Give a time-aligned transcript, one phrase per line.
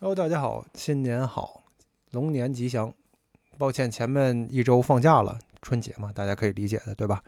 [0.00, 1.64] Hello，大家好，新年好，
[2.12, 2.94] 龙年吉祥。
[3.58, 7.20] 抱歉，前面一周放假了，春节嘛，大家可以理解的，对吧？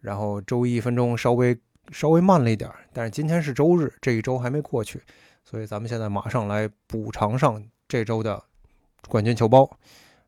[0.00, 1.58] 然后周一分钟稍微
[1.90, 5.00] 稍微慢了一点，但是今天是周日，这一周还没过去，
[5.44, 8.44] 所以咱们现在马上来补偿上这周的
[9.08, 9.66] 冠军球包。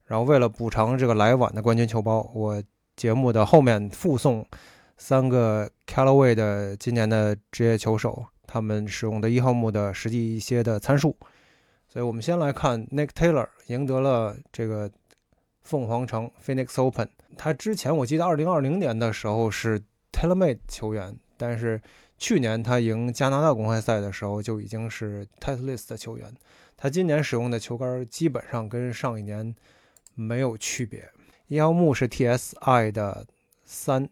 [0.07, 2.63] 然后为了补偿这个来晚的冠军球包，我
[2.97, 4.43] 节目的后面附送
[4.97, 11.15] 三个 Callaway 的今年的职业球手他们使用的一号木的实际一些的参数。
[11.97, 14.91] 所以我们先来看 Nick Taylor 赢得了这个
[15.63, 17.09] 凤凰城 Phoenix Open。
[17.39, 19.81] 他之前我记得2020年的时候是
[20.13, 21.81] TaylorMade 球员，但是
[22.19, 26.31] 去年他赢加拿大公开赛的时候就已经是 Titleist 的球员。
[26.77, 29.57] 他今年使用的球杆基本上跟上一年
[30.15, 31.11] 没有区别。
[31.47, 33.27] 一号木是 TSI 的
[33.65, 34.07] 三，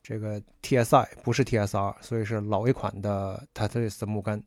[0.00, 4.40] 这个 TSI 不是 TSR，所以是老一款的 Titleist 木杆。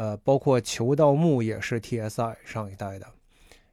[0.00, 3.06] 呃，包括球道木也是 TSI 上一代的，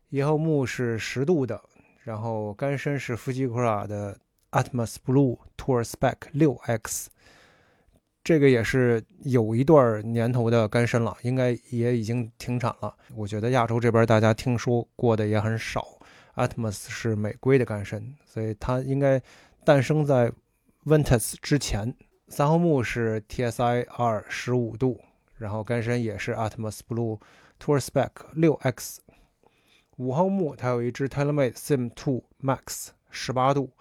[0.09, 1.57] 一号木是十度的，
[2.03, 4.19] 然后杆身是 Fujikura 的
[4.51, 7.05] Atmos Blue Tour Spec 6X，
[8.25, 12.93] 这个也是有一段年头的杆身了，应该也已经停产了。
[13.15, 15.87] 我觉得亚洲这边大家听说过的也很少
[16.35, 19.21] ，Atmos 是美规的杆身，所以它应该
[19.63, 20.29] 诞生在
[20.83, 21.95] Ventus 之前。
[22.27, 24.99] 三号木是 TSI 二十五度。
[25.37, 27.19] 然后杆身也是 Atmos Blue
[27.59, 28.97] Tour Spec 6X，
[29.97, 33.71] 五号木它有一支 TaylorMade Sim 2 Max 十八度，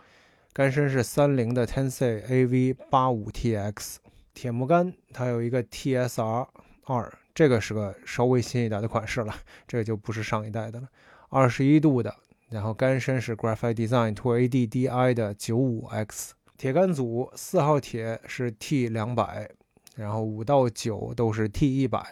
[0.53, 3.97] 杆身是三菱的 Tensei AV 八五 TX，
[4.35, 6.49] 铁木杆它有一个 TSR
[6.85, 9.35] 二，这个是个稍微新一点的款式了，
[9.67, 10.89] 这个就不是上一代的了，
[11.29, 12.15] 二十一度的，
[12.51, 19.51] 然后杆身是 Graphite Design Tour AD DI 的九五 X，铁杆组四号铁是 T 两百。
[19.97, 22.07] 然后五到九都是 T 一百，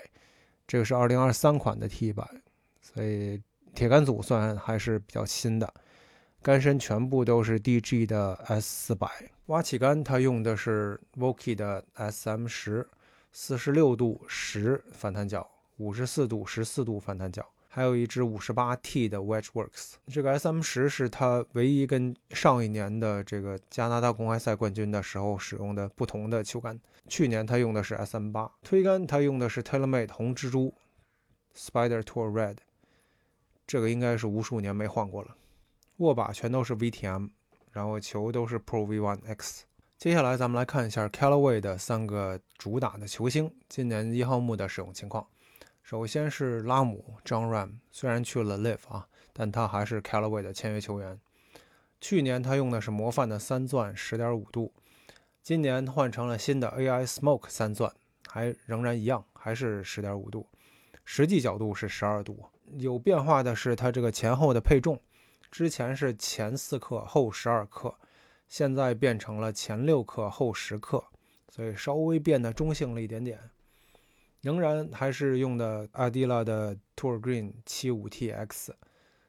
[0.67, 2.27] 这个是二零二三款的 T 一百，
[2.81, 3.41] 所以
[3.75, 5.73] 铁杆组算还是比较新的。
[6.43, 9.09] 杆身全部都是 DG 的 S 四百，
[9.47, 12.89] 挖起杆它用的是 Vokey 的 SM 十，
[13.33, 17.47] 四十六度十反弹角，五十四度十四度反弹角。
[17.69, 26.78] 还有一支五十八 T 的 Wedgeworks，这个 SM 十是它唯一跟上一年的这个加拿大公开赛冠军的时候使用的不同的球杆。
[27.09, 30.75] 去年他用的是 SM 八，推杆他用的是 TaylorMade 红蜘蛛
[31.54, 32.56] Spider Tour Red，
[33.66, 35.37] 这个应该是无数年没换过了。
[35.98, 37.31] 握把全都是 VTM，
[37.70, 39.64] 然后球都是 Pro V1 X。
[39.97, 45.26] 接下来咱们来看一下 Callaway 的三个主打的球星今年一号木的使用情况。
[45.82, 51.20] 首先是拉姆 John Ram，虽然去了 Live 啊，但他还是 Callaway 的签约球员。
[52.00, 54.72] 去年他用的是模范的三钻十点五度，
[55.44, 57.93] 今年换成了新的 AI Smoke 三钻，
[58.27, 60.47] 还仍然一样，还是十点五度，
[61.05, 62.47] 实际角度是十二度。
[62.78, 64.99] 有变化的是它这个前后的配重，
[65.50, 67.94] 之前是前四克后十二克，
[68.49, 71.05] 现在变成了前六克后十克，
[71.50, 73.38] 所以稍微变得中性了一点点。
[74.41, 78.71] 仍然还是用的阿迪拉的 Tour Green 75 TX，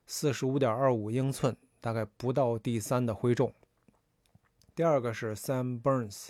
[0.07, 3.53] 四十五点二五英寸，大概不到第三的挥重。
[4.75, 6.27] 第二个是 Sam Burns，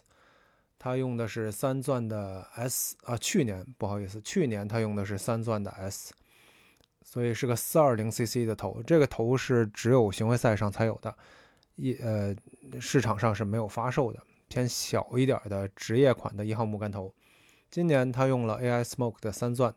[0.78, 6.13] 他用的是三钻的 S 啊，去年不好意思，去年他用的是三钻的 S，
[7.01, 11.17] 所以是个四二零 CC 的头，这个头是只有巡回赛上才有的，
[11.75, 12.35] 一呃
[12.79, 17.11] 市场上是没有发售的，偏小一点的职业款的一号木杆头。
[17.72, 19.73] 今年他用了 AI Smoke 的三钻，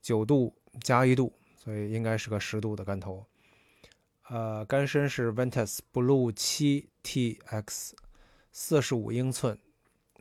[0.00, 3.26] 九度加一度，所以应该是个十度的杆头。
[4.28, 7.92] 呃，杆身是 Ventus Blue 七 TX，
[8.52, 9.58] 四十五英寸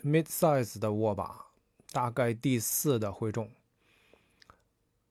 [0.03, 1.47] ，mid size 的握把，
[1.91, 3.49] 大概第四的挥重。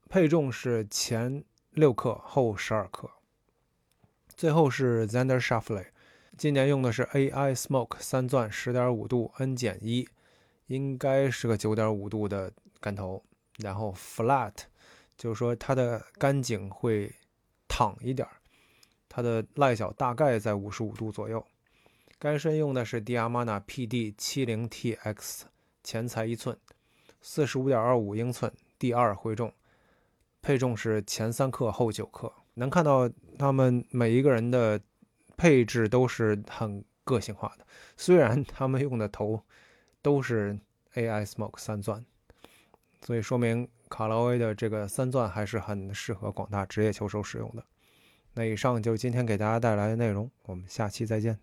[0.09, 3.11] 配重是前六克后十二克。
[4.37, 5.87] 最后是 Zander s h a f f l e y
[6.37, 10.09] 今年用的是 AI Smoke 三钻十点五度 N 减一。
[10.69, 12.51] 应该是个九点五度的
[12.81, 13.23] 杆头，
[13.59, 14.55] 然后 flat，
[15.17, 17.15] 就是说它的杆颈会
[17.69, 18.41] 躺一点儿，
[19.09, 21.45] 它的赖角大概在五十五度左右。
[22.19, 25.43] 杆身用的是 Diamana PD 七零 TX，
[25.83, 26.57] 前裁一寸，
[27.21, 29.53] 四十五点二五英寸，第二回重，
[30.43, 32.33] 配重是前三克后九克。
[32.55, 34.81] 能看到他们每一个人的
[35.37, 37.67] 配置都是很个性化的，
[37.97, 39.43] 虽然他们用的头。
[40.05, 40.59] 都是
[40.97, 42.05] AI Smoke 三钻，
[43.01, 47.65] 所以说明卡劳威的这个三钻还是很适合广大职业球手使用的。
[48.35, 51.39] 那以上就是今天给大家带来的内容，我们下期再见。